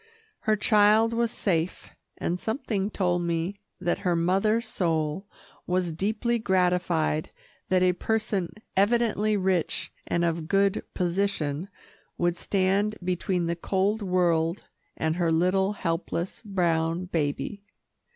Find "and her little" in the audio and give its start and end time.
14.97-15.73